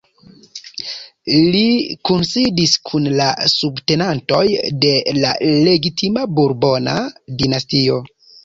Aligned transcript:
Li 1.55 1.59
kunsidis 2.09 2.73
kun 2.91 3.05
la 3.21 3.27
subtenantoj 3.53 4.41
de 4.87 4.95
la 5.21 5.37
legitima 5.69 6.27
burbona 6.41 6.99
dinastio. 7.45 8.05